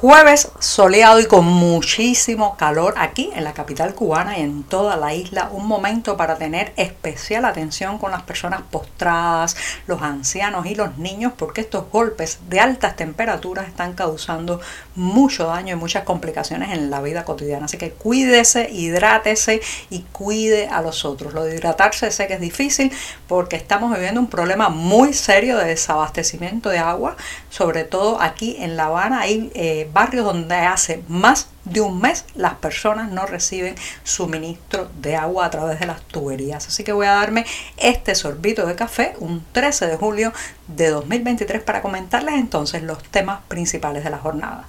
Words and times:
Jueves 0.00 0.52
soleado 0.60 1.18
y 1.18 1.26
con 1.26 1.44
muchísimo 1.44 2.56
calor 2.56 2.94
aquí 2.98 3.32
en 3.34 3.42
la 3.42 3.52
capital 3.52 3.96
cubana 3.96 4.38
y 4.38 4.42
en 4.42 4.62
toda 4.62 4.96
la 4.96 5.12
isla. 5.12 5.50
Un 5.52 5.66
momento 5.66 6.16
para 6.16 6.36
tener 6.36 6.72
especial 6.76 7.44
atención 7.44 7.98
con 7.98 8.12
las 8.12 8.22
personas 8.22 8.62
postradas, 8.70 9.56
los 9.88 10.00
ancianos 10.00 10.66
y 10.66 10.76
los 10.76 10.98
niños 10.98 11.32
porque 11.36 11.62
estos 11.62 11.90
golpes 11.90 12.38
de 12.48 12.60
altas 12.60 12.94
temperaturas 12.94 13.66
están 13.66 13.94
causando 13.94 14.60
mucho 14.94 15.48
daño 15.48 15.74
y 15.74 15.76
muchas 15.80 16.04
complicaciones 16.04 16.70
en 16.70 16.90
la 16.90 17.00
vida 17.00 17.24
cotidiana. 17.24 17.64
Así 17.64 17.76
que 17.76 17.90
cuídese, 17.90 18.70
hidrátese 18.70 19.60
y 19.90 20.02
cuide 20.12 20.68
a 20.68 20.80
los 20.80 21.04
otros. 21.04 21.34
Lo 21.34 21.42
de 21.42 21.56
hidratarse 21.56 22.12
sé 22.12 22.28
que 22.28 22.34
es 22.34 22.40
difícil 22.40 22.92
porque 23.26 23.56
estamos 23.56 23.92
viviendo 23.92 24.20
un 24.20 24.28
problema 24.28 24.68
muy 24.68 25.12
serio 25.12 25.58
de 25.58 25.64
desabastecimiento 25.64 26.68
de 26.68 26.78
agua, 26.78 27.16
sobre 27.50 27.82
todo 27.82 28.22
aquí 28.22 28.58
en 28.60 28.76
La 28.76 28.84
Habana. 28.84 29.22
Hay 29.22 29.50
eh, 29.54 29.86
barrios 29.92 30.24
donde 30.24 30.54
hace 30.54 31.02
más 31.08 31.48
de 31.64 31.80
un 31.80 32.00
mes 32.00 32.24
las 32.34 32.54
personas 32.54 33.10
no 33.10 33.26
reciben 33.26 33.74
suministro 34.04 34.90
de 35.00 35.16
agua 35.16 35.46
a 35.46 35.50
través 35.50 35.80
de 35.80 35.86
las 35.86 36.02
tuberías. 36.02 36.66
Así 36.66 36.84
que 36.84 36.92
voy 36.92 37.06
a 37.06 37.12
darme 37.12 37.44
este 37.76 38.14
sorbito 38.14 38.66
de 38.66 38.74
café 38.74 39.14
un 39.18 39.44
13 39.52 39.86
de 39.86 39.96
julio 39.96 40.32
de 40.66 40.90
2023 40.90 41.62
para 41.62 41.82
comentarles 41.82 42.34
entonces 42.34 42.82
los 42.82 43.02
temas 43.02 43.40
principales 43.48 44.04
de 44.04 44.10
la 44.10 44.18
jornada. 44.18 44.68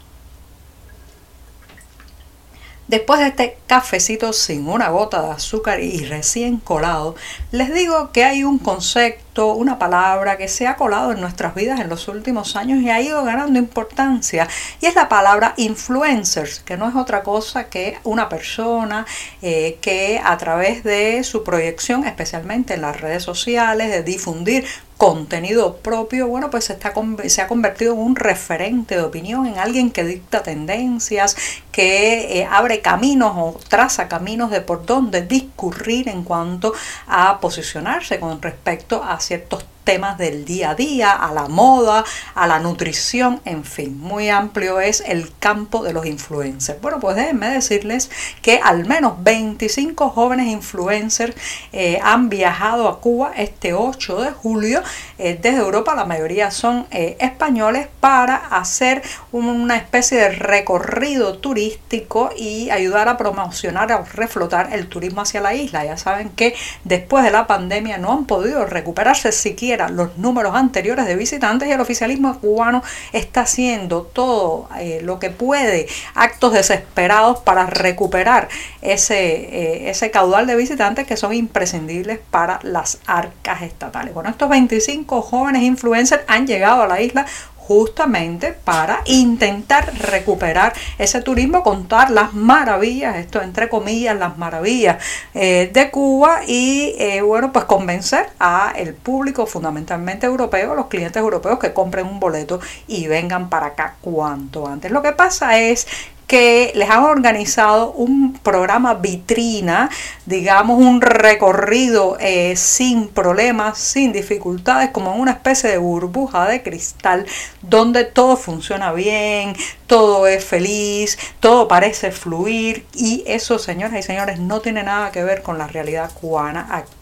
Después 2.90 3.20
de 3.20 3.28
este 3.28 3.58
cafecito 3.68 4.34
sin 4.34 4.68
una 4.68 4.90
gota 4.90 5.22
de 5.22 5.30
azúcar 5.30 5.80
y 5.80 6.06
recién 6.06 6.58
colado, 6.58 7.16
les 7.52 7.72
digo 7.72 8.12
que 8.12 8.24
hay 8.24 8.44
un 8.44 8.58
concepto, 8.58 9.29
una 9.48 9.80
palabra 9.80 10.38
que 10.38 10.48
se 10.48 10.68
ha 10.68 10.76
colado 10.76 11.12
en 11.12 11.22
nuestras 11.22 11.56
vidas 11.56 11.80
en 11.80 11.90
los 11.90 12.08
últimos 12.08 12.56
años 12.56 12.82
y 12.82 12.90
ha 12.90 13.02
ido 13.02 13.24
ganando 13.24 13.60
importancia 13.60 14.48
y 14.82 14.86
es 14.86 14.96
la 14.96 15.10
palabra 15.10 15.54
influencers, 15.58 16.60
que 16.60 16.78
no 16.78 16.88
es 16.88 16.96
otra 16.96 17.24
cosa 17.24 17.70
que 17.70 17.98
una 18.04 18.30
persona 18.30 19.06
eh, 19.42 19.78
que 19.82 20.22
a 20.24 20.38
través 20.38 20.84
de 20.84 21.24
su 21.24 21.44
proyección, 21.44 22.06
especialmente 22.06 22.74
en 22.74 22.82
las 22.82 23.00
redes 23.00 23.24
sociales, 23.24 23.90
de 23.90 24.04
difundir 24.04 24.66
contenido 25.00 25.78
propio, 25.78 26.28
bueno, 26.28 26.50
pues 26.50 26.66
se, 26.66 26.74
está, 26.74 26.94
se 27.28 27.42
ha 27.42 27.48
convertido 27.48 27.94
en 27.94 28.00
un 28.00 28.16
referente 28.18 28.96
de 28.96 29.02
opinión, 29.02 29.46
en 29.46 29.58
alguien 29.58 29.92
que 29.92 30.04
dicta 30.04 30.44
tendencias, 30.44 31.38
que 31.72 32.42
eh, 32.42 32.46
abre 32.52 32.82
caminos 32.82 33.32
o 33.38 33.58
traza 33.70 34.10
caminos 34.10 34.52
de 34.52 34.60
por 34.60 34.86
dónde 34.86 35.22
discurrir 35.22 36.10
en 36.10 36.26
cuanto 36.26 36.74
a 37.08 37.40
posicionarse 37.40 38.20
con 38.20 38.42
respecto 38.42 39.02
a 39.02 39.22
ciertos 39.30 39.64
temas 39.90 40.20
del 40.20 40.46
día 40.46 40.70
a 40.70 40.76
día, 40.76 41.12
a 41.14 41.34
la 41.34 41.48
moda, 41.48 42.06
a 42.36 42.46
la 42.46 42.60
nutrición, 42.60 43.42
en 43.44 43.64
fin, 43.64 44.00
muy 44.00 44.30
amplio 44.30 44.80
es 44.80 45.02
el 45.04 45.32
campo 45.40 45.84
de 45.84 45.94
los 45.94 46.06
influencers. 46.06 46.80
Bueno, 46.80 47.00
pues 47.00 47.16
déjenme 47.16 47.50
decirles 47.50 48.12
que 48.44 48.60
al 48.64 48.86
menos 48.86 49.14
25 49.24 50.12
jóvenes 50.12 50.46
influencers 50.46 51.36
eh, 51.74 52.00
han 52.04 52.30
viajado 52.30 52.88
a 52.88 53.02
Cuba 53.02 53.32
este 53.36 53.74
8 53.74 54.22
de 54.22 54.30
julio 54.30 54.84
eh, 55.18 55.40
desde 55.42 55.58
Europa, 55.58 55.96
la 55.96 56.06
mayoría 56.06 56.52
son 56.52 56.86
eh, 56.92 57.18
españoles, 57.20 57.88
para 58.00 58.36
hacer 58.36 59.02
una 59.32 59.76
especie 59.76 60.20
de 60.20 60.30
recorrido 60.30 61.40
turístico 61.40 62.30
y 62.38 62.70
ayudar 62.70 63.10
a 63.10 63.18
promocionar, 63.18 63.92
a 63.92 64.04
reflotar 64.04 64.72
el 64.72 64.88
turismo 64.88 65.22
hacia 65.22 65.42
la 65.42 65.56
isla. 65.56 65.84
Ya 65.84 65.98
saben 65.98 66.30
que 66.30 66.56
después 66.84 67.24
de 67.24 67.32
la 67.32 67.48
pandemia 67.48 67.98
no 67.98 68.12
han 68.12 68.26
podido 68.26 68.66
recuperarse 68.66 69.32
siquiera 69.32 69.79
los 69.88 70.18
números 70.18 70.56
anteriores 70.56 71.06
de 71.06 71.16
visitantes 71.16 71.70
y 71.70 71.72
el 71.72 71.80
oficialismo 71.80 72.40
cubano 72.40 72.84
está 73.14 73.42
haciendo 73.42 74.02
todo 74.02 74.68
eh, 74.78 75.00
lo 75.04 75.20
que 75.20 75.30
puede, 75.30 75.88
actos 76.16 76.54
desesperados 76.54 77.40
para 77.40 77.66
recuperar 77.68 78.50
ese, 78.82 79.16
eh, 79.16 79.90
ese 79.90 80.12
caudal 80.12 80.48
de 80.48 80.56
visitantes 80.56 81.08
que 81.08 81.16
son 81.16 81.34
imprescindibles 81.34 82.20
para 82.32 82.60
las 82.64 83.00
arcas 83.06 83.62
estatales. 83.62 84.14
Bueno, 84.14 84.30
estos 84.30 84.50
25 84.50 85.22
jóvenes 85.22 85.64
influencers 85.64 86.24
han 86.28 86.48
llegado 86.48 86.84
a 86.84 86.88
la 86.88 87.02
isla 87.02 87.26
justamente 87.70 88.52
para 88.52 89.04
intentar 89.06 89.94
recuperar 90.00 90.74
ese 90.98 91.22
turismo, 91.22 91.62
contar 91.62 92.10
las 92.10 92.34
maravillas, 92.34 93.18
esto 93.18 93.44
entre 93.44 93.70
comillas, 93.70 94.18
las 94.18 94.40
maravillas 94.40 94.98
eh, 95.36 95.70
de 95.72 95.92
Cuba 95.92 96.42
y 96.48 96.96
eh, 96.98 97.22
bueno, 97.22 97.54
pues 97.54 97.66
convencer 97.66 98.28
a 98.40 98.74
el 98.76 98.96
público 98.96 99.46
fundamentalmente 99.46 100.26
europeo, 100.26 100.74
los 100.74 100.88
clientes 100.88 101.18
europeos 101.18 101.60
que 101.60 101.72
compren 101.72 102.08
un 102.08 102.20
boleto 102.20 102.60
y 102.88 103.06
vengan 103.06 103.50
para 103.50 103.68
acá 103.68 103.98
cuanto 104.02 104.66
antes. 104.66 104.90
Lo 104.90 105.04
que 105.04 105.12
pasa 105.12 105.60
es 105.60 105.86
que 106.30 106.72
les 106.76 106.88
han 106.92 107.06
organizado 107.06 107.92
un 107.92 108.34
programa 108.34 108.94
vitrina, 108.94 109.90
digamos 110.28 110.78
un 110.78 111.02
recorrido 111.02 112.18
eh, 112.20 112.56
sin 112.56 113.08
problemas, 113.08 113.80
sin 113.80 114.12
dificultades, 114.14 114.92
como 114.92 115.12
en 115.16 115.22
una 115.22 115.32
especie 115.32 115.72
de 115.72 115.80
burbuja 115.80 116.48
de 116.48 116.62
cristal, 116.62 117.26
donde 117.64 118.06
todo 118.06 118.38
funciona 118.38 118.94
bien, 118.94 119.56
todo 119.88 120.28
es 120.28 120.46
feliz, 120.46 121.18
todo 121.40 121.68
parece 121.68 122.12
fluir 122.12 122.86
y 122.94 123.24
eso, 123.26 123.58
señoras 123.58 123.98
y 123.98 124.04
señores, 124.04 124.40
no 124.40 124.62
tiene 124.62 124.84
nada 124.84 125.12
que 125.12 125.24
ver 125.24 125.42
con 125.42 125.58
la 125.58 125.66
realidad 125.66 126.12
cubana 126.14 126.62
actual 126.70 126.99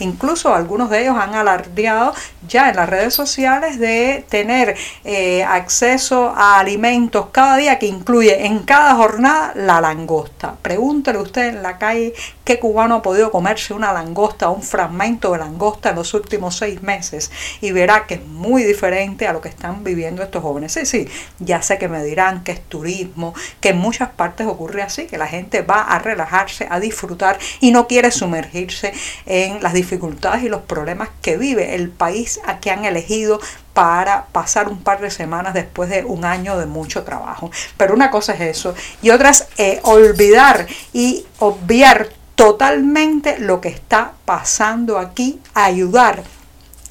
Incluso 0.00 0.54
algunos 0.54 0.90
de 0.90 1.02
ellos 1.02 1.16
han 1.16 1.34
alardeado 1.34 2.12
ya 2.46 2.70
en 2.70 2.76
las 2.76 2.88
redes 2.88 3.14
sociales 3.14 3.78
de 3.78 4.24
tener 4.28 4.76
eh, 5.04 5.44
acceso 5.44 6.32
a 6.36 6.58
alimentos 6.58 7.26
cada 7.30 7.56
día 7.56 7.78
que 7.78 7.86
incluye 7.86 8.46
en 8.46 8.60
cada 8.60 8.94
jornada 8.94 9.52
la 9.54 9.80
langosta. 9.80 10.56
Pregúntele 10.62 11.18
usted 11.18 11.48
en 11.48 11.62
la 11.62 11.78
calle 11.78 12.14
qué 12.44 12.58
cubano 12.58 12.96
ha 12.96 13.02
podido 13.02 13.30
comerse 13.30 13.74
una 13.74 13.92
langosta 13.92 14.48
o 14.48 14.54
un 14.54 14.62
fragmento 14.62 15.32
de 15.32 15.38
langosta 15.38 15.90
en 15.90 15.96
los 15.96 16.14
últimos 16.14 16.56
seis 16.56 16.82
meses 16.82 17.30
y 17.60 17.72
verá 17.72 18.06
que 18.06 18.14
es 18.14 18.26
muy 18.26 18.62
diferente 18.62 19.26
a 19.26 19.32
lo 19.32 19.40
que 19.40 19.50
están 19.50 19.84
viviendo 19.84 20.22
estos 20.22 20.42
jóvenes. 20.42 20.72
Sí, 20.72 20.86
sí, 20.86 21.08
ya 21.38 21.60
sé 21.60 21.78
que 21.78 21.88
me 21.88 22.02
dirán 22.02 22.44
que 22.44 22.52
es 22.52 22.62
turismo, 22.62 23.34
que 23.60 23.70
en 23.70 23.78
muchas 23.78 24.10
partes 24.10 24.46
ocurre 24.46 24.82
así, 24.82 25.06
que 25.06 25.18
la 25.18 25.26
gente 25.26 25.62
va 25.62 25.82
a 25.82 25.98
relajarse, 25.98 26.66
a 26.70 26.80
disfrutar 26.80 27.38
y 27.60 27.70
no 27.70 27.86
quiere 27.86 28.10
sumergirse 28.10 28.92
en 29.28 29.62
las 29.62 29.74
dificultades 29.74 30.42
y 30.42 30.48
los 30.48 30.62
problemas 30.62 31.10
que 31.22 31.36
vive 31.36 31.74
el 31.74 31.90
país 31.90 32.40
a 32.46 32.58
que 32.58 32.70
han 32.70 32.84
elegido 32.84 33.40
para 33.74 34.26
pasar 34.26 34.68
un 34.68 34.82
par 34.82 35.00
de 35.00 35.10
semanas 35.10 35.54
después 35.54 35.90
de 35.90 36.04
un 36.04 36.24
año 36.24 36.58
de 36.58 36.66
mucho 36.66 37.04
trabajo. 37.04 37.50
Pero 37.76 37.94
una 37.94 38.10
cosa 38.10 38.32
es 38.34 38.40
eso 38.40 38.74
y 39.02 39.10
otra 39.10 39.30
es 39.30 39.46
eh, 39.58 39.80
olvidar 39.84 40.66
y 40.92 41.26
obviar 41.38 42.08
totalmente 42.34 43.38
lo 43.38 43.60
que 43.60 43.68
está 43.68 44.12
pasando 44.24 44.98
aquí, 44.98 45.40
ayudar 45.54 46.22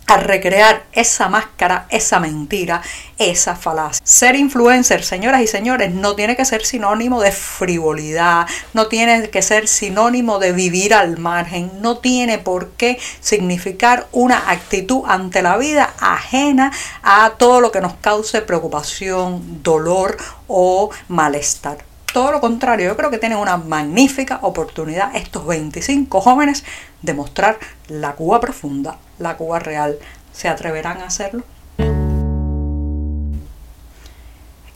a 0.08 0.18
recrear 0.18 0.86
esa 0.94 1.28
máscara, 1.28 1.86
esa 1.90 2.20
mentira, 2.20 2.82
esa 3.18 3.56
falacia. 3.56 4.02
Ser 4.04 4.36
influencer, 4.36 5.04
señoras 5.04 5.42
y 5.42 5.48
señores, 5.48 5.94
no 5.94 6.16
tiene 6.16 6.36
que 6.36 6.46
ser 6.46 6.66
sinónimo 6.66 7.22
de 7.22 7.32
frivolidad, 7.34 8.48
no 8.74 8.88
tiene 8.88 9.30
que 9.30 9.42
ser 9.42 9.68
sinónimo 9.68 10.40
de 10.40 10.54
vivir 10.54 10.94
al 10.94 11.18
margen, 11.18 11.72
no 11.82 11.98
tiene 11.98 12.38
por 12.38 12.72
qué 12.72 12.98
significar 13.20 14.08
una 14.14 14.50
actitud 14.50 15.04
ante 15.08 15.42
la 15.42 15.58
vida 15.58 15.94
ajena 16.00 16.72
a 17.04 17.32
todo 17.38 17.60
lo 17.60 17.72
que 17.72 17.82
nos 17.82 17.96
cause 17.96 18.42
preocupación, 18.42 19.62
dolor 19.62 20.18
o 20.48 20.90
malestar 21.10 21.97
todo 22.18 22.32
lo 22.32 22.42
contrario, 22.42 22.88
yo 22.88 22.98
creo 22.98 23.12
que 23.12 23.20
tienen 23.20 23.38
una 23.38 23.58
magnífica 23.58 24.40
oportunidad 24.42 25.16
estos 25.16 25.46
25 25.46 26.20
jóvenes 26.20 26.64
de 27.04 27.14
mostrar 27.14 27.60
la 27.90 28.14
Cuba 28.14 28.40
profunda, 28.40 28.98
la 29.20 29.38
Cuba 29.38 29.60
real. 29.60 30.00
¿Se 30.34 30.50
atreverán 30.50 30.98
a 31.02 31.06
hacerlo? 31.06 31.44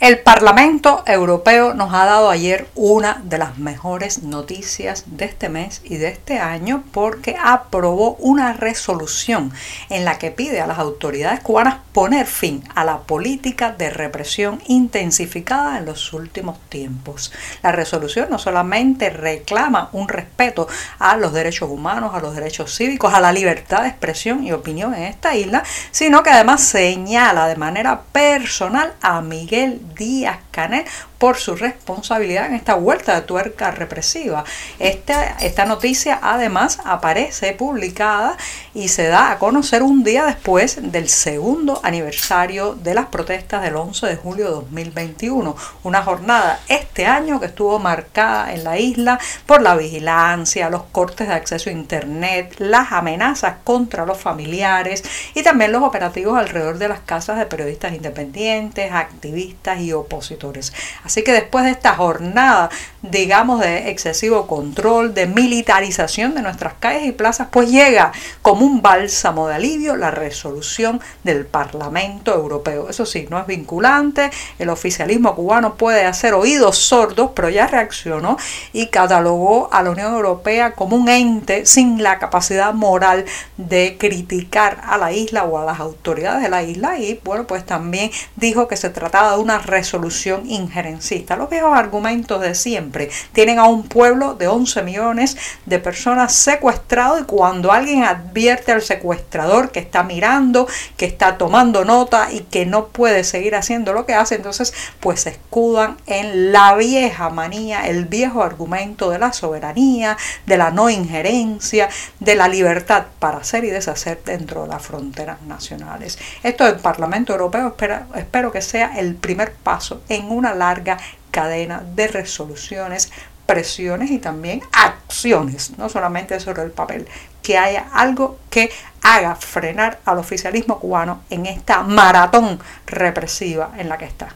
El 0.02 0.18
Parlamento 0.18 1.04
Europeo 1.06 1.76
nos 1.76 1.94
ha 1.94 2.06
dado 2.06 2.32
ayer 2.32 2.68
una 2.74 3.22
de 3.24 3.38
las 3.38 3.60
mejores 3.60 4.24
noticias 4.24 5.04
de 5.06 5.26
este 5.26 5.48
mes 5.48 5.82
y 5.84 5.98
de 5.98 6.08
este 6.08 6.40
año 6.40 6.84
porque 6.92 7.38
aprobó 7.40 8.16
una 8.16 8.54
resolución 8.54 9.54
en 9.92 10.04
la 10.04 10.18
que 10.18 10.32
pide 10.32 10.60
a 10.60 10.66
las 10.66 10.80
autoridades 10.80 11.42
cubanas 11.42 11.82
poner 11.94 12.26
fin 12.26 12.64
a 12.74 12.84
la 12.84 13.02
política 13.02 13.74
de 13.74 13.92
represión 13.92 14.60
intensificada 14.66 15.78
en 15.78 15.86
los 15.86 16.14
últimos 16.14 16.60
tiempos. 16.70 17.32
La 17.62 17.72
resolución 17.72 18.32
no 18.32 18.40
solamente 18.40 19.12
reclama 19.12 19.90
un 19.92 20.08
respeto 20.08 20.68
a 20.98 21.16
los 21.16 21.32
derechos 21.32 21.70
humanos, 21.70 22.16
a 22.16 22.22
los 22.22 22.34
derechos 22.34 22.76
cívicos, 22.76 23.14
a 23.14 23.22
la 23.22 23.32
libertad 23.32 23.84
de 23.84 23.90
expresión 23.90 24.44
y 24.44 24.52
opinión 24.52 24.96
en 24.96 25.04
esta 25.04 25.36
isla, 25.36 25.62
sino 25.92 26.24
que 26.24 26.32
además 26.32 26.64
señala 26.64 27.48
de 27.48 27.56
manera 27.56 28.02
personal 28.12 28.96
a 29.00 29.22
Miguel 29.22 29.91
Díaz 30.02 30.40
Canel 30.50 30.86
por 31.20 31.38
su 31.38 31.56
responsabilidad 31.56 32.48
en 32.48 32.56
esta 32.56 32.74
vuelta 32.74 33.14
de 33.14 33.22
tuerca 33.22 33.70
represiva. 33.70 34.44
Esta, 34.80 35.38
esta 35.38 35.66
noticia 35.66 36.20
además 36.20 36.80
aparece 36.84 37.54
publicada 37.54 38.38
y 38.74 38.88
se 38.88 39.08
da 39.08 39.30
a 39.30 39.38
conocer 39.38 39.84
un 39.84 40.04
día 40.04 40.26
después 40.26 40.80
del 40.82 41.10
segundo 41.10 41.80
aniversario 41.84 42.74
de 42.74 42.96
las 42.96 43.06
protestas 43.06 43.62
del 43.62 43.76
11 43.76 44.08
de 44.08 44.16
julio 44.16 44.46
de 44.46 44.52
2021, 44.52 45.56
una 45.84 46.02
jornada 46.02 46.60
este 46.68 47.06
año 47.06 47.40
que 47.40 47.46
estuvo 47.46 47.78
marcada 47.78 48.52
en 48.52 48.64
la 48.64 48.80
isla 48.80 49.20
por 49.46 49.62
la 49.62 49.76
vigilancia, 49.76 50.72
los 50.72 50.86
cortes 50.92 51.28
de 51.28 51.36
acceso 51.36 51.70
a 51.70 51.74
Internet, 51.74 52.56
las 52.58 52.92
amenazas 52.94 53.58
contra 53.64 54.08
los 54.08 54.18
familiares 54.18 55.04
y 55.36 55.44
también 55.44 55.72
los 55.72 55.84
operativos 55.84 56.36
alrededor 56.36 56.80
de 56.80 56.88
las 56.88 57.02
casas 57.02 57.38
de 57.38 57.46
periodistas 57.46 57.94
independientes, 57.94 58.92
activistas 58.92 59.80
y 59.82 59.91
opositores. 59.94 60.74
Así 61.04 61.24
que 61.24 61.32
después 61.32 61.66
de 61.66 61.72
esta 61.72 61.96
jornada, 61.96 62.70
digamos, 63.02 63.60
de 63.60 63.90
excesivo 63.90 64.48
control, 64.48 65.14
de 65.14 65.26
militarización 65.26 66.36
de 66.36 66.42
nuestras 66.42 66.74
calles 66.80 67.06
y 67.06 67.12
plazas, 67.12 67.48
pues 67.52 67.70
llega 67.70 68.12
como 68.42 68.66
un 68.66 68.82
bálsamo 68.82 69.48
de 69.48 69.56
alivio 69.56 69.96
la 69.96 70.12
resolución 70.12 71.02
del 71.24 71.46
Parlamento 71.46 72.34
Europeo. 72.34 72.90
Eso 72.90 73.06
sí, 73.06 73.28
no 73.30 73.40
es 73.40 73.48
vinculante, 73.48 74.32
el 74.60 74.70
oficialismo 74.70 75.36
cubano 75.36 75.76
puede 75.76 76.06
hacer 76.06 76.34
oídos 76.34 76.78
sordos, 76.78 77.32
pero 77.36 77.50
ya 77.50 77.68
reaccionó 77.68 78.38
y 78.74 78.88
catalogó 78.88 79.70
a 79.72 79.84
la 79.84 79.92
Unión 79.92 80.14
Europea 80.14 80.74
como 80.74 80.96
un 80.96 81.10
ente 81.10 81.66
sin 81.66 82.02
la 82.04 82.20
capacidad 82.20 82.74
moral 82.74 83.26
de 83.58 83.98
criticar 84.00 84.82
a 84.84 84.98
la 84.98 85.12
isla 85.12 85.44
o 85.44 85.58
a 85.58 85.66
las 85.66 85.80
autoridades 85.80 86.42
de 86.42 86.50
la 86.50 86.64
isla 86.64 87.00
y 87.00 87.20
bueno, 87.24 87.46
pues 87.48 87.66
también 87.66 88.12
dijo 88.36 88.68
que 88.68 88.78
se 88.78 88.90
trataba 88.90 89.36
de 89.36 89.42
una 89.42 89.60
resolución 89.72 90.48
injerencista. 90.48 91.36
Los 91.36 91.50
viejos 91.50 91.76
argumentos 91.76 92.40
de 92.42 92.54
siempre 92.54 93.10
tienen 93.34 93.58
a 93.58 93.66
un 93.66 93.84
pueblo 93.84 94.36
de 94.36 94.48
11 94.48 94.84
millones 94.84 95.38
de 95.66 95.80
personas 95.80 96.34
secuestrado 96.34 97.20
y 97.20 97.24
cuando 97.24 97.72
alguien 97.72 98.04
advierte 98.04 98.72
al 98.72 98.82
secuestrador 98.82 99.72
que 99.72 99.80
está 99.80 100.04
mirando, 100.04 100.68
que 100.98 101.06
está 101.06 101.38
tomando 101.38 101.86
nota 101.86 102.32
y 102.32 102.42
que 102.42 102.66
no 102.66 102.88
puede 102.88 103.24
seguir 103.24 103.56
haciendo 103.56 103.94
lo 103.94 104.06
que 104.06 104.14
hace, 104.14 104.36
entonces 104.36 104.74
pues 105.00 105.22
se 105.22 105.30
escudan 105.32 105.98
en 106.06 106.52
la 106.52 106.76
vieja 106.76 107.30
manía, 107.30 107.88
el 107.88 108.06
viejo 108.06 108.44
argumento 108.44 109.10
de 109.10 109.20
la 109.20 109.34
soberanía, 109.34 110.18
de 110.46 110.58
la 110.58 110.72
no 110.72 110.90
injerencia, 110.90 111.90
de 112.20 112.36
la 112.36 112.48
libertad 112.48 113.06
para 113.20 113.38
hacer 113.38 113.64
y 113.64 113.70
deshacer 113.70 114.22
dentro 114.26 114.64
de 114.64 114.68
las 114.70 114.82
fronteras 114.82 115.42
nacionales. 115.44 116.20
Esto 116.44 116.66
del 116.66 116.78
Parlamento 116.78 117.32
Europeo 117.34 117.70
espero, 117.70 118.02
espero 118.16 118.52
que 118.52 118.62
sea 118.62 119.00
el 119.00 119.16
primer 119.16 119.54
paso 119.64 120.02
en 120.10 120.32
una 120.32 120.54
larga 120.54 120.98
cadena 121.32 121.84
de 121.96 122.08
resoluciones 122.08 123.12
presiones 123.46 124.12
y 124.12 124.20
también 124.20 124.62
acciones, 124.72 125.78
no 125.78 125.90
solamente 125.90 126.40
sobre 126.40 126.64
el 126.64 126.72
papel, 126.72 127.08
que 127.42 127.58
haya 127.58 127.88
algo 127.94 128.40
que 128.50 128.72
haga 129.02 129.36
frenar 129.36 130.00
al 130.06 130.20
oficialismo 130.20 130.80
cubano 130.80 131.24
en 131.30 131.46
esta 131.46 131.84
maratón 131.84 132.60
represiva 132.86 133.72
en 133.78 133.90
la 133.90 133.98
que 133.98 134.06
está. 134.06 134.36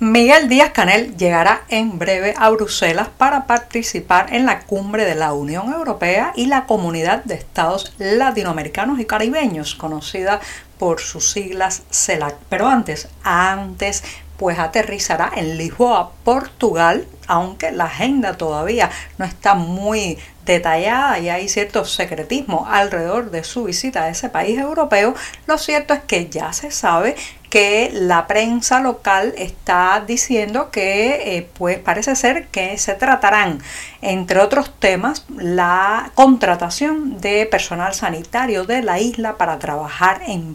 Miguel 0.00 0.48
Díaz 0.48 0.70
Canel 0.70 1.16
llegará 1.16 1.62
en 1.68 1.98
breve 1.98 2.32
a 2.38 2.50
Bruselas 2.50 3.08
para 3.18 3.46
participar 3.46 4.32
en 4.32 4.46
la 4.46 4.60
cumbre 4.60 5.04
de 5.04 5.16
la 5.16 5.32
Unión 5.32 5.72
Europea 5.72 6.32
y 6.36 6.46
la 6.46 6.66
Comunidad 6.66 7.24
de 7.24 7.34
Estados 7.34 7.94
Latinoamericanos 7.98 9.00
y 9.00 9.06
Caribeños, 9.06 9.74
conocida 9.74 10.40
por 10.78 11.00
sus 11.00 11.30
siglas 11.30 11.82
CELAC. 11.90 12.36
Pero 12.48 12.66
antes, 12.66 13.08
antes, 13.22 14.02
pues 14.38 14.58
aterrizará 14.58 15.32
en 15.34 15.58
Lisboa, 15.58 16.12
Portugal, 16.24 17.06
aunque 17.26 17.72
la 17.72 17.84
agenda 17.84 18.36
todavía 18.36 18.90
no 19.18 19.24
está 19.24 19.54
muy 19.54 20.16
detallada 20.46 21.18
y 21.18 21.28
hay 21.28 21.48
cierto 21.48 21.84
secretismo 21.84 22.66
alrededor 22.70 23.30
de 23.30 23.44
su 23.44 23.64
visita 23.64 24.04
a 24.04 24.08
ese 24.08 24.30
país 24.30 24.58
europeo, 24.58 25.14
lo 25.46 25.58
cierto 25.58 25.92
es 25.92 26.00
que 26.00 26.28
ya 26.28 26.52
se 26.52 26.70
sabe 26.70 27.16
que 27.50 27.90
la 27.92 28.26
prensa 28.26 28.80
local 28.80 29.34
está 29.36 30.02
diciendo 30.06 30.70
que 30.70 31.36
eh, 31.36 31.48
pues 31.54 31.78
parece 31.78 32.14
ser 32.16 32.48
que 32.48 32.76
se 32.78 32.94
tratarán 32.94 33.60
entre 34.02 34.40
otros 34.40 34.72
temas 34.78 35.24
la 35.36 36.10
contratación 36.14 37.20
de 37.20 37.46
personal 37.46 37.94
sanitario 37.94 38.64
de 38.64 38.82
la 38.82 38.98
isla 38.98 39.36
para 39.36 39.58
trabajar 39.58 40.22
en 40.26 40.54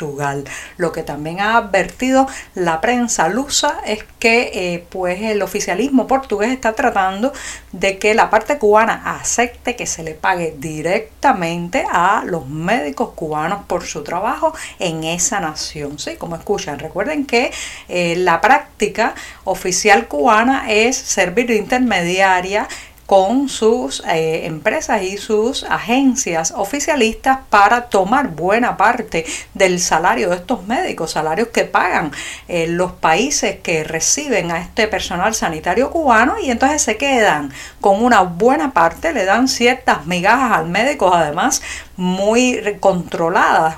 Portugal. 0.00 0.44
Lo 0.78 0.92
que 0.92 1.02
también 1.02 1.40
ha 1.40 1.56
advertido 1.58 2.26
la 2.54 2.80
prensa 2.80 3.28
lusa 3.28 3.80
es 3.86 4.04
que 4.18 4.50
eh, 4.54 4.84
pues 4.88 5.20
el 5.20 5.42
oficialismo 5.42 6.06
portugués 6.06 6.50
está 6.50 6.72
tratando 6.72 7.32
de 7.72 7.98
que 7.98 8.14
la 8.14 8.30
parte 8.30 8.58
cubana 8.58 9.02
acepte 9.04 9.76
que 9.76 9.86
se 9.86 10.02
le 10.02 10.14
pague 10.14 10.54
directamente 10.58 11.84
a 11.90 12.22
los 12.24 12.46
médicos 12.48 13.10
cubanos 13.14 13.64
por 13.66 13.84
su 13.84 14.02
trabajo 14.02 14.54
en 14.78 15.04
esa 15.04 15.40
nación. 15.40 15.98
¿sí? 15.98 16.16
Como 16.16 16.36
escuchan, 16.36 16.78
recuerden 16.78 17.26
que 17.26 17.52
eh, 17.88 18.16
la 18.16 18.40
práctica 18.40 19.14
oficial 19.44 20.08
cubana 20.08 20.70
es 20.70 20.96
servir 20.96 21.46
de 21.46 21.56
intermediaria 21.56 22.68
con 23.10 23.48
sus 23.48 24.04
eh, 24.06 24.46
empresas 24.46 25.02
y 25.02 25.18
sus 25.18 25.64
agencias 25.64 26.54
oficialistas 26.56 27.40
para 27.50 27.86
tomar 27.86 28.28
buena 28.28 28.76
parte 28.76 29.26
del 29.52 29.80
salario 29.80 30.30
de 30.30 30.36
estos 30.36 30.64
médicos, 30.68 31.10
salarios 31.10 31.48
que 31.48 31.64
pagan 31.64 32.12
eh, 32.46 32.68
los 32.68 32.92
países 32.92 33.58
que 33.64 33.82
reciben 33.82 34.52
a 34.52 34.60
este 34.60 34.86
personal 34.86 35.34
sanitario 35.34 35.90
cubano 35.90 36.38
y 36.38 36.52
entonces 36.52 36.82
se 36.82 36.96
quedan 36.98 37.52
con 37.80 38.00
una 38.00 38.20
buena 38.20 38.72
parte, 38.72 39.12
le 39.12 39.24
dan 39.24 39.48
ciertas 39.48 40.06
migajas 40.06 40.58
al 40.58 40.68
médico, 40.68 41.12
además 41.12 41.62
muy 41.96 42.62
controladas, 42.78 43.74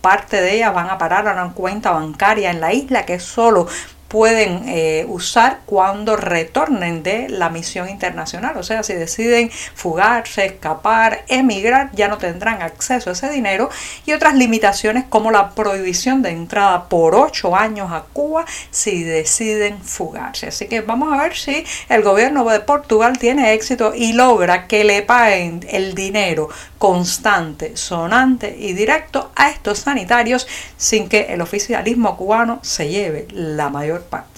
parte 0.00 0.40
de 0.40 0.54
ellas 0.54 0.72
van 0.72 0.90
a 0.90 0.98
parar 0.98 1.26
a 1.26 1.32
una 1.32 1.52
cuenta 1.52 1.90
bancaria 1.90 2.52
en 2.52 2.60
la 2.60 2.72
isla 2.72 3.04
que 3.04 3.14
es 3.14 3.24
solo 3.24 3.66
pueden 4.08 4.68
eh, 4.68 5.04
usar 5.08 5.60
cuando 5.66 6.16
retornen 6.16 7.02
de 7.02 7.28
la 7.28 7.50
misión 7.50 7.88
internacional. 7.88 8.56
O 8.56 8.62
sea, 8.62 8.82
si 8.82 8.94
deciden 8.94 9.50
fugarse, 9.50 10.46
escapar, 10.46 11.24
emigrar, 11.28 11.90
ya 11.92 12.08
no 12.08 12.18
tendrán 12.18 12.62
acceso 12.62 13.10
a 13.10 13.12
ese 13.14 13.30
dinero 13.30 13.68
y 14.04 14.12
otras 14.12 14.34
limitaciones 14.34 15.04
como 15.08 15.30
la 15.30 15.50
prohibición 15.50 16.22
de 16.22 16.30
entrada 16.30 16.88
por 16.88 17.14
ocho 17.14 17.56
años 17.56 17.90
a 17.92 18.04
Cuba 18.12 18.44
si 18.70 19.02
deciden 19.02 19.82
fugarse. 19.82 20.48
Así 20.48 20.66
que 20.66 20.80
vamos 20.80 21.12
a 21.12 21.22
ver 21.22 21.36
si 21.36 21.64
el 21.88 22.02
gobierno 22.02 22.44
de 22.44 22.60
Portugal 22.60 23.18
tiene 23.18 23.52
éxito 23.54 23.92
y 23.94 24.12
logra 24.12 24.66
que 24.66 24.84
le 24.84 25.02
paguen 25.02 25.66
el 25.68 25.94
dinero 25.94 26.48
constante, 26.78 27.76
sonante 27.76 28.56
y 28.58 28.72
directo 28.72 29.30
a 29.34 29.50
estos 29.50 29.80
sanitarios 29.80 30.46
sin 30.76 31.08
que 31.08 31.26
el 31.30 31.40
oficialismo 31.40 32.16
cubano 32.16 32.60
se 32.62 32.88
lleve 32.88 33.26
la 33.32 33.70
mayor 33.70 33.95
parte. 34.00 34.35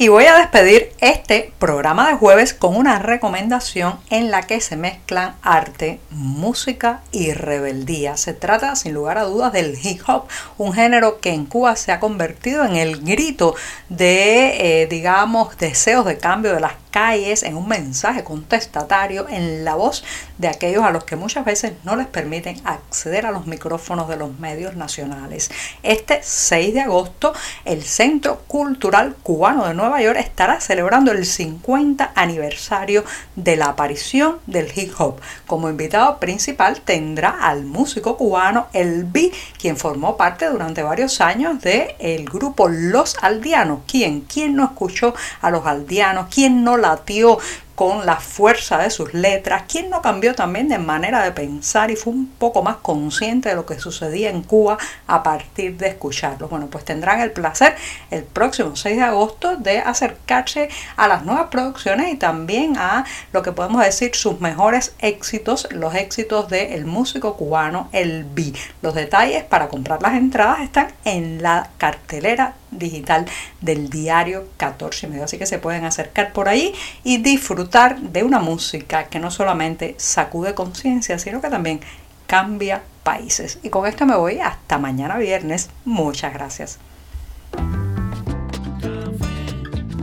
Y 0.00 0.06
voy 0.06 0.26
a 0.26 0.38
despedir 0.38 0.92
este 1.00 1.52
programa 1.58 2.06
de 2.06 2.14
jueves 2.14 2.54
con 2.54 2.76
una 2.76 3.00
recomendación 3.00 3.98
en 4.10 4.30
la 4.30 4.42
que 4.42 4.60
se 4.60 4.76
mezclan 4.76 5.34
arte, 5.42 5.98
música 6.10 7.00
y 7.10 7.32
rebeldía. 7.32 8.16
Se 8.16 8.32
trata 8.32 8.76
sin 8.76 8.94
lugar 8.94 9.18
a 9.18 9.24
dudas 9.24 9.52
del 9.52 9.76
hip 9.82 10.02
hop, 10.06 10.28
un 10.56 10.72
género 10.72 11.18
que 11.18 11.30
en 11.30 11.46
Cuba 11.46 11.74
se 11.74 11.90
ha 11.90 11.98
convertido 11.98 12.64
en 12.64 12.76
el 12.76 13.00
grito 13.00 13.56
de, 13.88 14.82
eh, 14.82 14.86
digamos, 14.86 15.58
deseos 15.58 16.06
de 16.06 16.16
cambio 16.16 16.54
de 16.54 16.60
las 16.60 16.74
calles, 16.92 17.42
en 17.42 17.56
un 17.56 17.68
mensaje 17.68 18.22
contestatario, 18.22 19.28
en 19.28 19.64
la 19.64 19.74
voz 19.74 20.04
de 20.38 20.48
aquellos 20.48 20.84
a 20.84 20.90
los 20.90 21.04
que 21.04 21.16
muchas 21.16 21.44
veces 21.44 21.72
no 21.84 21.96
les 21.96 22.06
permiten 22.06 22.60
acceder 22.64 23.26
a 23.26 23.32
los 23.32 23.46
micrófonos 23.46 24.08
de 24.08 24.16
los 24.16 24.38
medios 24.38 24.76
nacionales. 24.76 25.50
Este 25.82 26.20
6 26.22 26.74
de 26.74 26.80
agosto, 26.80 27.32
el 27.64 27.82
Centro 27.82 28.42
Cultural 28.46 29.16
Cubano 29.22 29.66
de 29.66 29.74
Nueva 29.74 29.87
York 29.96 30.18
estará 30.18 30.60
celebrando 30.60 31.12
el 31.12 31.24
50 31.24 32.12
aniversario 32.14 33.04
de 33.36 33.56
la 33.56 33.66
aparición 33.66 34.38
del 34.46 34.70
hip 34.74 34.92
hop. 34.98 35.20
Como 35.46 35.68
invitado 35.68 36.18
principal 36.18 36.80
tendrá 36.82 37.30
al 37.30 37.64
músico 37.64 38.16
cubano 38.16 38.68
El 38.72 39.04
B, 39.04 39.32
quien 39.58 39.76
formó 39.76 40.16
parte 40.16 40.46
durante 40.46 40.82
varios 40.82 41.20
años 41.20 41.60
del 41.62 41.94
el 41.98 42.26
grupo 42.26 42.68
Los 42.68 43.16
Aldeanos. 43.22 43.80
¿Quién? 43.86 44.20
¿Quién 44.22 44.54
no 44.54 44.64
escuchó 44.64 45.14
a 45.40 45.50
los 45.50 45.64
aldeanos? 45.66 46.26
¿Quién 46.32 46.62
no 46.62 46.76
latió 46.76 47.38
con 47.78 48.04
la 48.06 48.16
fuerza 48.16 48.76
de 48.78 48.90
sus 48.90 49.14
letras? 49.14 49.62
¿Quién 49.68 49.88
no 49.88 50.02
cambió 50.02 50.34
también 50.34 50.66
de 50.66 50.78
manera 50.78 51.22
de 51.22 51.30
pensar 51.30 51.92
y 51.92 51.94
fue 51.94 52.12
un 52.12 52.26
poco 52.26 52.60
más 52.60 52.78
consciente 52.78 53.50
de 53.50 53.54
lo 53.54 53.66
que 53.66 53.78
sucedía 53.78 54.30
en 54.30 54.42
Cuba 54.42 54.78
a 55.06 55.22
partir 55.22 55.76
de 55.76 55.86
escucharlos? 55.86 56.50
Bueno, 56.50 56.66
pues 56.66 56.84
tendrán 56.84 57.20
el 57.20 57.30
placer 57.30 57.76
el 58.10 58.24
próximo 58.24 58.74
6 58.74 58.96
de 58.96 59.02
agosto 59.04 59.54
de 59.54 59.78
acercarse 59.78 60.68
a 60.96 61.06
las 61.06 61.24
nuevas 61.24 61.50
producciones 61.50 62.12
y 62.12 62.16
también 62.16 62.76
a 62.78 63.04
lo 63.32 63.42
que 63.42 63.52
podemos 63.52 63.84
decir 63.84 64.10
sus 64.16 64.40
mejores 64.40 64.96
éxitos, 64.98 65.68
los 65.70 65.94
éxitos 65.94 66.48
del 66.48 66.84
músico 66.84 67.36
cubano 67.36 67.90
El 67.92 68.24
B. 68.24 68.54
Los 68.82 68.96
detalles 68.96 69.44
para 69.44 69.68
comprar 69.68 70.02
las 70.02 70.14
entradas 70.14 70.62
están 70.62 70.88
en 71.04 71.44
la 71.44 71.70
cartelera 71.78 72.56
digital 72.70 73.26
del 73.60 73.90
diario 73.90 74.48
14 74.56 75.06
y 75.06 75.10
medio. 75.10 75.24
Así 75.24 75.38
que 75.38 75.46
se 75.46 75.58
pueden 75.58 75.84
acercar 75.84 76.32
por 76.32 76.48
ahí 76.48 76.74
y 77.04 77.18
disfrutar 77.18 78.00
de 78.00 78.22
una 78.22 78.38
música 78.38 79.04
que 79.04 79.18
no 79.18 79.30
solamente 79.30 79.94
sacude 79.98 80.54
conciencia, 80.54 81.18
sino 81.18 81.40
que 81.40 81.48
también 81.48 81.80
cambia 82.26 82.82
países. 83.02 83.58
Y 83.62 83.70
con 83.70 83.86
esto 83.86 84.06
me 84.06 84.16
voy 84.16 84.38
hasta 84.38 84.78
mañana 84.78 85.16
viernes. 85.16 85.70
Muchas 85.84 86.32
gracias. 86.32 86.78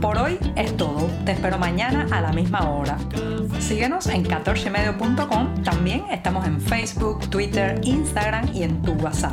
Por 0.00 0.18
hoy 0.18 0.38
es 0.56 0.76
todo. 0.76 1.08
Te 1.24 1.32
espero 1.32 1.58
mañana 1.58 2.06
a 2.10 2.20
la 2.20 2.32
misma 2.32 2.68
hora. 2.70 2.98
Síguenos 3.60 4.06
en 4.06 4.24
14medio.com. 4.24 5.62
También 5.62 6.04
estamos 6.10 6.46
en 6.46 6.60
Facebook, 6.60 7.30
Twitter, 7.30 7.80
Instagram 7.82 8.54
y 8.54 8.62
en 8.64 8.82
tu 8.82 8.92
WhatsApp. 8.92 9.32